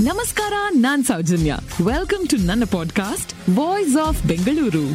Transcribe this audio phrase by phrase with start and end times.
[0.00, 1.54] ನಮಸ್ಕಾರ ನಾನ್ Soujanya.
[1.86, 4.94] Welcome to ನನ್ನ podcast voice of Bengaluru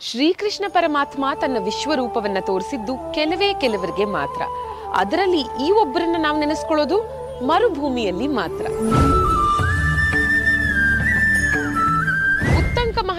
[0.00, 4.42] Shrikrishna ಪರಮಾತ್ಮ ತನ್ನ ವಿಶ್ವರೂಪವನ್ನ ತೋರಿಸಿದ್ದು ಕೆಲವೇ ಕೆಲವರಿಗೆ ಮಾತ್ರ.
[4.94, 7.02] ಅದರಲ್ಲಿ ಈ ಒಬ್ಬರನ್ನ ನಾವು ನೆನೆಸ್ಕೊಳ್ಳೋದು
[7.46, 8.66] ಮರುಭೂಮಿಯಲ್ಲಿ ಮಾತ್ರ.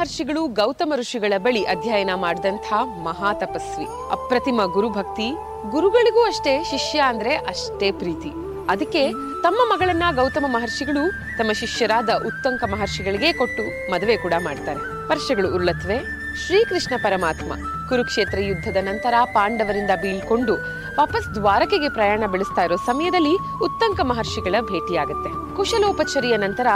[0.04, 2.68] ಮಹರ್ಷಿಗಳು ಗೌತಮ ಋಷಿಗಳ ಬಳಿ ಅಧ್ಯಯನ ಮಾಡಿದಂಥ
[3.04, 3.86] ಮಹಾ ತಪಸ್ವಿ.
[4.12, 5.28] ಅಪ್ರತಿಮ ಗುರುಭಕ್ತಿ
[5.70, 8.32] ಗುರುಗಳಿಗೂ ಅಷ್ಟೇ ಶಿಷ್ಯ ಅಂದ್ರೆ ಅಷ್ಟೇ ಪ್ರೀತಿ.
[8.70, 9.04] ಅದಕ್ಕೆ
[9.44, 11.04] ತಮ್ಮ ಮಗಳನ್ನ ಗೌತಮ ಮಹರ್ಷಿಗಳು
[11.38, 14.82] ತಮ್ಮ ಶಿಷ್ಯರಾದ ಉತ್ತಂಕ ಮಹರ್ಷಿಗಳಿಗೆ ಕೊಟ್ಟು ಮದುವೆ ಕೂಡ ಮಾಡ್ತಾರೆ.
[15.08, 16.00] ವರ್ಷಗಳು ಉರುಳತ್ವೆ
[16.44, 17.52] ಶ್ರೀಕೃಷ್ಣ ಪರಮಾತ್ಮ
[17.90, 20.56] ಕುರುಕ್ಷೇತ್ರ ಯುದ್ಧದ ನಂತರ ಪಾಂಡವರಿಂದ ಬೀಳ್ಕೊಂಡು
[21.00, 23.36] ವಾಪಸ್ ದ್ವಾರಕೆಗೆ ಪ್ರಯಾಣ ಬೆಳೆಸ್ತಾ ಇರೋ ಸಮಯದಲ್ಲಿ
[23.68, 25.32] ಉತ್ತಂಕ ಮಹರ್ಷಿಗಳ ಭೇಟಿಯಾಗುತ್ತೆ.
[25.56, 26.68] ಕುಶಲೋಪಚರಿಯ ನಂತರ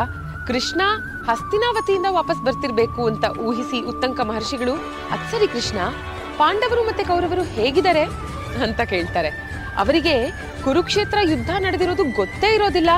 [0.48, 0.82] ಕೃಷ್ಣ
[1.30, 4.74] ಹಸ್ತಿನಾವತಿಯಿಂದ ವಾಪಸ್ ಬರ್ತಿರ್ಬೇಕು ಅಂತ ಊಹಿಸಿ ಉತ್ತಂಕ ಮಹರ್ಷಿಗಳು
[5.16, 5.80] ಅತ್ಸರಿ ಕೃಷ್ಣ,
[6.38, 8.04] ಪಾಂಡವರು ಮತ್ತೆ ಕೌರವರು ಹೇಗಿದ್ದಾರೆ?
[8.66, 9.30] ಅಂತ ಕೇಳ್ತಾರೆ.
[9.78, 10.16] ಅವರಿಗೆ
[10.64, 12.92] ಕುರುಕ್ಷೇತ್ರ ಯುದ್ಧ ನಡೆದಿರೋದು ಗೊತ್ತೇ ಇರೋದಿಲ್ಲ.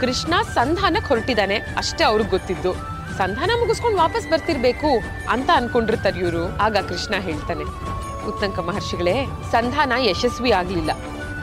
[0.00, 2.72] ಕೃಷ್ಣ ಸಂಧಾನಕ್ಕೆ ಹೊರಟಿದ್ದಾನೆ, ಅಷ್ಟೇ ಅವ್ರಿಗೆ ಗೊತ್ತಿದ್ದು.
[3.18, 4.90] ಸಂಧಾನ ಮುಗಿಸ್ಕೊಂಡು ವಾಪಸ್ ಬರ್ತಿರ್ಬೇಕು
[5.28, 6.44] ಅಂತ ಅನ್ಕೊಂಡಿರ್ತಾರೆ ಇವರು.
[6.58, 7.64] ಆಗ ಕೃಷ್ಣ ಹೇಳ್ತಾನೆ,
[8.26, 9.16] ಉತ್ತಂಕ ಮಹರ್ಷಿಗಳೇ,
[9.52, 10.92] ಸಂಧಾನ ಯಶಸ್ವಿ ಆಗಲಿಲ್ಲ.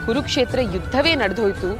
[0.05, 1.71] ಕುರುಕ್ಷೇತ್ರ ಯುದ್ಧವೇ ನಡೆದೋಯ್ತು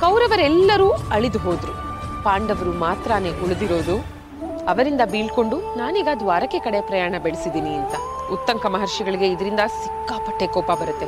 [0.00, 1.89] ಕೌರವರೆಲ್ಲರೂ ಅಳಿದು ಹೋದ್ರು.
[2.24, 4.20] ಪಾಂಡವರು ಮಾತ್ರನೇ ಉಳಿದಿರೋದು?
[4.68, 7.94] ಅವರಿಂದ ಬೀಳ್ಕೊಂಡು ನಾನೀಗ ದ್ವಾರಕೆ ಕಡೆ ಪ್ರಯಾಣ ಬೆಳೆಸಿದ್ದೀನಿ ಅಂತ.
[8.32, 11.06] ಉತ್ತಂಕ ಮಹರ್ಷಿಗಳಿಗೆ ಇದರಿಂದ ಸಿಕ್ಕಾಪಟ್ಟೆ ಕೋಪ ಬರುತ್ತೆ.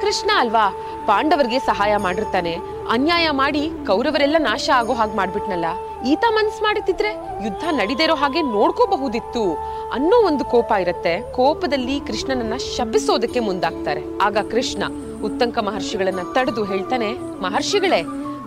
[0.00, 0.70] ಕೃಷ್ಣ ಅಲ್ವಾ,
[1.06, 2.58] ಪಾಂಡವರಿಗೆ ಸಹಾಯ ಮಾಡಿರ್ತಾನೆ.
[2.90, 5.64] ಅನ್ಯಾಯ ಮಾಡಿ ಕೌರವರೆಲ್ಲ ನಾಶ ಆಗೋ ಹಾಗೆ ಮಾಡ್ಬಿಟ್ನಲ್ಲ.
[6.06, 7.08] ಈತ ಮನ್ಸು ಮಾಡುತ್ತಿದ್ರೆ
[7.44, 9.58] ಯುದ್ಧ ನಡಿದಿರೋ ಹಾಗೆ ನೋಡ್ಕೋಬಹುದಿತ್ತು.
[9.92, 11.32] ಅನ್ನೋ ಒಂದು ಕೋಪ ಇರುತ್ತೆ.
[11.32, 14.18] ಕೋಪದಲ್ಲಿ ಕೃಷ್ಣನನ್ನ ಶಪಿಸೋದಕ್ಕೆ ಮುಂದಾಗ್ತಾರೆ.
[14.22, 14.82] ಆಗ ಕೃಷ್ಣ
[15.24, 18.02] ಉತ್ತಂಕ ಮಹರ್ಷಿಗಳನ್ನ ತಡೆದು ಹೇಳ್ತಾನೆ, ಮಹರ್ಷಿಗಳೇ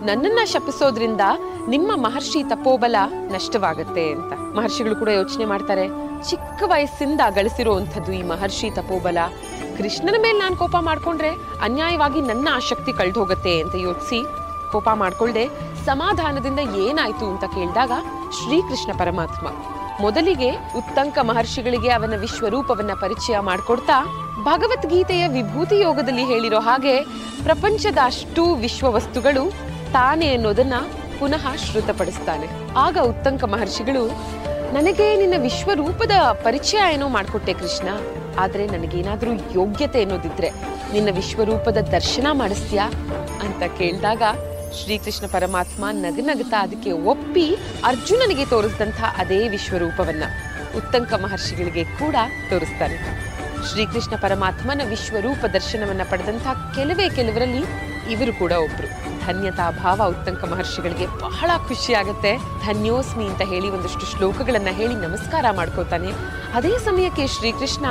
[0.06, 1.24] ನನ್ನನ್ನ ಶಪಿಸೋದ್ರಿಂದ
[1.68, 2.96] ನಿಮ್ಮ ಮಹರ್ಷಿ ತಪೋಬಲ
[3.34, 4.32] ನಷ್ಟವಾಗುತ್ತೆ ಅಂತ.
[4.56, 5.84] ಮಹರ್ಷಿಗಳು ಕೂಡ ಯೋಚನೆ ಮಾಡ್ತಾರೆ,
[6.28, 9.18] ಚಿಕ್ಕ ವಯಸ್ಸಿಂದ ಗಳಿಸಿರುವಂಥದ್ದು ಈ ಮಹರ್ಷಿ ತಪೋಬಲ.
[9.78, 11.30] ಕೃಷ್ಣನ ಮೇಲೆ ನಾನು ಕೋಪ ಮಾಡ್ಕೊಂಡ್ರೆ
[11.62, 14.20] ಅನ್ಯಾಯವಾಗಿ ನನ್ನ ಆಸಕ್ತಿ ಕಳೆದು ಹೋಗುತ್ತೆ ಅಂತ ಯೋಚಿಸಿ
[14.72, 15.44] ಕೋಪ ಮಾಡ್ಕೊಳ್ಳದೆ
[15.84, 17.92] ಸಮಾಧಾನದಿಂದ ಏನಾಯ್ತು ಅಂತ ಕೇಳಿದಾಗ
[18.38, 19.46] ಶ್ರೀಕೃಷ್ಣ ಪರಮಾತ್ಮ.
[20.00, 23.96] ಮೊದಲಿಗೆ ಉತ್ತಂಕ ಮಹರ್ಷಿಗಳಿಗೆ ಅವನ ವಿಶ್ವರೂಪವನ್ನ ಪರಿಚಯ ಮಾಡಿಕೊಡ್ತಾ
[24.42, 27.00] ಭಗವದ್ಗೀತೆಯ ವಿಭೂತಿ ಯೋಗದಲ್ಲಿ ಹೇಳಿರೋ ಹಾಗೆ
[27.42, 29.42] ಪ್ರಪಂಚದ ಅಷ್ಟೂ ವಿಶ್ವ ವಸ್ತುಗಳು
[29.92, 30.74] ತಾನೇ ಅನ್ನೋದನ್ನ
[31.20, 32.46] ಪುನಃ ಶ್ರುತಪಡಿಸ್ತಾನೆ.
[32.76, 34.06] ಆಗ ಉತ್ತಂಕ ಮಹರ್ಷಿಗಳು,
[34.74, 37.88] ನನಗೆ ನಿನ್ನ ವಿಶ್ವರೂಪದ ಪರಿಚಯ ಏನೋ ಮಾಡಿಕೊಟ್ಟೆ ಕೃಷ್ಣ.
[38.38, 40.50] ಆದರೆ ನನಗೇನಾದರೂ ಯೋಗ್ಯತೆ ಅನ್ನೋದಿದ್ರೆ
[40.92, 42.86] ನಿನ್ನ ವಿಶ್ವರೂಪದ ದರ್ಶನ ಮಾಡಿಸ್ತೀಯಾ?
[43.42, 44.22] ಅಂತ ಕೇಳಿದಾಗ
[44.82, 50.22] ಶ್ರೀಕೃಷ್ಣ ಪರಮಾತ್ಮ ನಗನಗುತ್ತಾ ಅದಕ್ಕೆ ಒಪ್ಪಿ ಅರ್ಜುನನಿಗೆ ತೋರಿಸಿದಂಥ ಅದೇ ವಿಶ್ವರೂಪವನ್ನ
[50.76, 52.16] ಉತ್ತಂಕ ಮಹರ್ಷಿಗಳಿಗೆ ಕೂಡ
[52.50, 53.28] ತೋರಿಸ್ತಾನೆ.
[53.70, 57.64] ಶ್ರೀಕೃಷ್ಣ ಪರಮಾತ್ಮನ ವಿಶ್ವರೂಪ ದರ್ಶನವನ್ನ ಪಡೆದಂಥ ಕೆಲವೇ ಕೆಲವರಲ್ಲಿ
[58.12, 58.88] ಇವರು ಕೂಡ ಒಬ್ರು.
[59.26, 62.32] ಧನ್ಯತಾ ಭಾವ ಉತ್ತಂಕ ಮಹರ್ಷಿಗಳಿಗೆ ಬಹಳ ಖುಷಿ ಆಗುತ್ತೆ.
[62.66, 66.10] ಧನ್ಯೋಸ್ಮಿ ಅಂತ ಹೇಳಿ ಒಂದಷ್ಟು ಶ್ಲೋಕಗಳನ್ನ ಹೇಳಿ ನಮಸ್ಕಾರ ಮಾಡ್ಕೋತಾನೆ
[66.58, 67.86] ಅದೇ ಸಮಯಕ್ಕೆ ಶ್ರೀಕೃಷ್ಣ,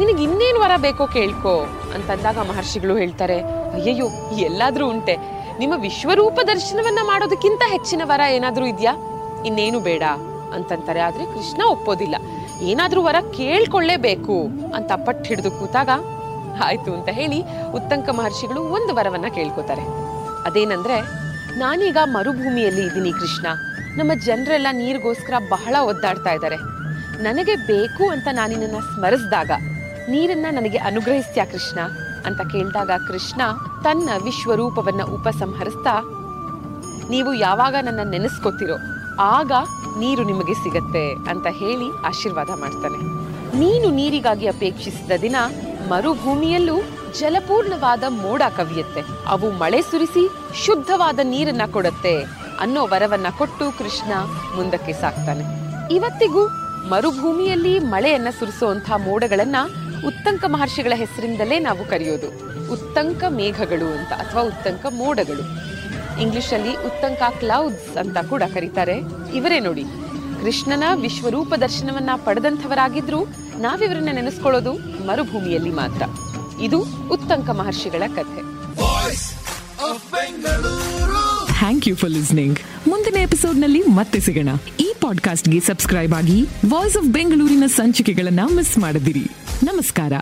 [0.00, 1.54] ನಿನಗೆ ಇನ್ನೇನು ವರ ಬೇಕೋ ಕೇಳ್ಕೋ
[1.96, 3.38] ಅಂತಂದಾಗ ಮಹರ್ಷಿಗಳು ಹೇಳ್ತಾರೆ,
[3.76, 4.08] ಅಯ್ಯಯ್ಯೋ,
[4.48, 5.16] ಎಲ್ಲಾದ್ರೂ ಉಂಟೆ.
[5.62, 8.92] ನಿಮ್ಮ ವಿಶ್ವರೂಪ ದರ್ಶನವನ್ನ ಮಾಡೋದಕ್ಕಿಂತ ಹೆಚ್ಚಿನ ವರ ಏನಾದರೂ ಇದ್ಯಾ?
[9.46, 10.04] ಇನ್ನೇನು ಬೇಡ
[10.56, 11.00] ಅಂತಂತಾರೆ.
[11.00, 12.16] ಆದ್ರೆ ಕೃಷ್ಣ ಒಪ್ಪೋದಿಲ್ಲ.
[12.70, 14.36] ಏನಾದ್ರೂ ವರ ಕೇಳ್ಕೊಳ್ಳೇಬೇಕು
[14.76, 15.90] ಅಂತ ಪಟ್ಟು ಹಿಡಿದು ಕೂತಾಗ
[16.58, 19.82] ಆಯ್ತು ಅಂತ ಹೇಳಿ ಉತ್ತಂಕ ಮಹರ್ಷಿಗಳು ಒಂದು ವರವನ್ನ ಕೇಳ್ಕೋತಾರೆ.
[20.46, 21.00] ಅದೇನಂದ್ರೆ,
[21.58, 23.46] ನಾನೀಗ ಮರುಭೂಮಿಯಲ್ಲಿ ಇದ್ದೀನಿ ಕೃಷ್ಣ.
[23.96, 26.56] ನಮ್ಮ ಜನರೆಲ್ಲ ನೀರಿಗೋಸ್ಕರ ಬಹಳ ಒದ್ದಾಡ್ತಾ ಇದ್ದಾರೆ.
[27.22, 29.50] ನನಗೆ ಬೇಕು ಅಂತ ನಾನಿನ್ನ ಸ್ಮರಿಸಿದಾಗ
[30.08, 31.78] ನೀರನ್ನ ನನಗೆ ಅನುಗ್ರಹಿಸ್ತ್ಯಾ ಕೃಷ್ಣ?
[32.26, 33.40] ಅಂತ ಕೇಳಿದಾಗ ಕೃಷ್ಣ
[33.82, 36.00] ತನ್ನ ವಿಶ್ವರೂಪವನ್ನ ಉಪಸಂಹರಿಸ್ತಾ,
[37.10, 38.74] ನೀವು ಯಾವಾಗ ನನ್ನ ನೆನೆಸ್ಕೊತಿರೋ
[39.20, 39.52] ಆಗ
[39.98, 42.98] ನೀರು ನಿಮಗೆ ಸಿಗತ್ತೆ ಅಂತ ಹೇಳಿ ಆಶೀರ್ವಾದ ಮಾಡ್ತಾನೆ.
[43.58, 45.36] ನೀನು ನೀರಿಗಾಗಿ ಅಪೇಕ್ಷಿಸಿದ ದಿನ
[45.90, 46.76] ಮರುಭೂಮಿಯಲ್ಲೂ
[47.18, 49.00] ಜಲಪೂರ್ಣವಾದ ಮೋಡ ಕವಿಯುತ್ತೆ.
[49.26, 50.28] ಅವು ಮಳೆ ಸುರಿಸಿ
[50.64, 52.22] ಶುದ್ಧವಾದ ನೀರನ್ನ ಕೊಡುತ್ತೆ.
[52.60, 54.12] ಅನ್ನೋ ವರವನ್ನ ಕೊಟ್ಟು ಕೃಷ್ಣ
[54.56, 55.44] ಮುಂದಕ್ಕೆ ಸಾಕ್ತಾನೆ.
[55.94, 56.46] ಇವತ್ತಿಗೂ
[56.88, 59.56] ಮರುಭೂಮಿಯಲ್ಲಿ ಮಳೆಯನ್ನ ಸುರಿಸುವಂತಹ ಮೋಡಗಳನ್ನ
[60.06, 62.28] ಉತ್ತಂಕ ಮಹರ್ಷಿಗಳ ಹೆಸರಿಂದಲೇ ನಾವು ಕರೆಯೋದು.
[62.72, 65.44] ಉತ್ತಂಕ ಮೇಘಗಳು ಅಂತ ಅಥವಾ ಉತ್ತಂಕ ಮೋಡಗಳು.
[66.20, 69.00] ಇಂಗ್ಲಿಷ್ ಅಲ್ಲಿ ಉತ್ತಂಕ ಕ್ಲೌಡ್ಸ್ ಅಂತ ಕೂಡ ಕರೀತಾರೆ.
[69.34, 69.84] ಇವರೇ ನೋಡಿ.
[70.42, 73.24] ಕೃಷ್ಣನ ವಿಶ್ವರೂಪ ದರ್ಶನವನ್ನ ಪಡೆದಂಥವರಾಗಿದ್ರೂ
[73.58, 74.72] ನಾವಿವರನ್ನ ನೆನೆಸ್ಕೊಳ್ಳೋದು
[75.06, 76.02] ಮರುಭೂಮಿಯಲ್ಲಿ ಮಾತ್ರ.
[76.62, 76.80] ಇದು
[77.12, 78.40] ಉತ್ತಂಕ ಮಹರ್ಷಿಗಳ ಕಥೆ.
[81.58, 84.48] ಥ್ಯಾಂಕ್ ಯು ಫಾರ್ ಲಿಸ್ನಿಂಗ್ ಮುಂದಿನ ಎಪಿಸೋಡ್ನಲ್ಲಿ ಮತ್ತೆ ಸಿಗೋಣ.
[84.80, 89.26] ಈ ಪಾಡ್ಕಾಸ್ಟ್ಗೆ ಸಬ್ಸ್ಕ್ರೈಬ್ ಆಗಿ ವಾಯ್ಸ್ ಆಫ್ ಬೆಂಗಳೂರಿನ ಸಂಚಿಕೆಗಳನ್ನ ಮಿಸ್ ಮಾಡದಿರಿ.
[89.62, 90.12] ನಮಸ್ಕಾರ.